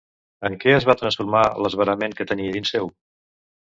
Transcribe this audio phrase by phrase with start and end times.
[0.47, 2.95] En què es va transformar l'esverament que tenia dins seu?